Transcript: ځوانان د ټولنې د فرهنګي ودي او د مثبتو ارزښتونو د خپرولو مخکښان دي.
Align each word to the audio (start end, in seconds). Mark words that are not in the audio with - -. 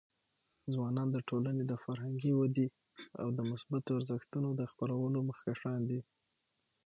ځوانان 0.73 1.07
د 1.11 1.17
ټولنې 1.29 1.63
د 1.67 1.73
فرهنګي 1.83 2.31
ودي 2.39 2.67
او 3.21 3.27
د 3.37 3.39
مثبتو 3.49 3.89
ارزښتونو 3.99 4.49
د 4.59 4.61
خپرولو 4.71 5.17
مخکښان 5.29 5.79
دي. 5.89 5.99